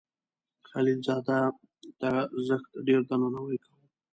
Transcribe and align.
خلیل 0.69 0.99
زاده 1.07 1.39
ته 1.99 2.11
زښت 2.47 2.71
ډیر 2.87 3.01
درناوی 3.09 3.57
کاو. 3.65 3.81